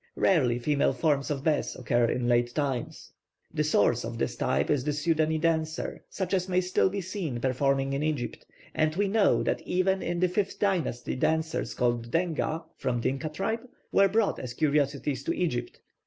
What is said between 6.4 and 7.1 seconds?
may still be